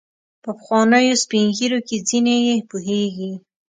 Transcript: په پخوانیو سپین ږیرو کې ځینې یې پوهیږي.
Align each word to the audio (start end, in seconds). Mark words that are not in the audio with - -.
په 0.43 0.49
پخوانیو 0.57 1.19
سپین 1.23 1.45
ږیرو 1.57 1.79
کې 1.87 1.97
ځینې 2.09 2.35
یې 2.47 2.55
پوهیږي. 2.69 3.31